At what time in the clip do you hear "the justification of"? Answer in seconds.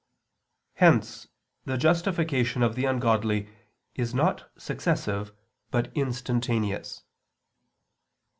1.65-2.73